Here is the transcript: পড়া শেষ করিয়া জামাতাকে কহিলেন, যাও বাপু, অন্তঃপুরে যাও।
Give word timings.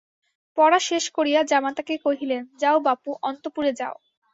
পড়া 0.57 0.79
শেষ 0.89 1.05
করিয়া 1.17 1.41
জামাতাকে 1.43 1.95
কহিলেন, 2.05 2.43
যাও 2.59 2.77
বাপু, 2.87 3.09
অন্তঃপুরে 3.23 3.71
যাও। 3.79 3.95